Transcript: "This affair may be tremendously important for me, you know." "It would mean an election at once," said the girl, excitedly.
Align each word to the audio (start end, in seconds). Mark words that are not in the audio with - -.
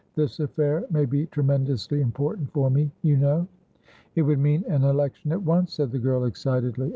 "This 0.15 0.39
affair 0.39 0.83
may 0.89 1.05
be 1.05 1.27
tremendously 1.27 2.01
important 2.01 2.49
for 2.51 2.71
me, 2.71 2.89
you 3.03 3.17
know." 3.17 3.47
"It 4.15 4.23
would 4.23 4.39
mean 4.39 4.63
an 4.67 4.83
election 4.83 5.31
at 5.31 5.43
once," 5.43 5.73
said 5.73 5.91
the 5.91 5.99
girl, 5.99 6.25
excitedly. 6.25 6.89